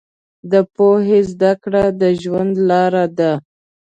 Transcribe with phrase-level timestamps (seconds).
[0.51, 3.31] د پوهې زده کړه د ژوند لار ده.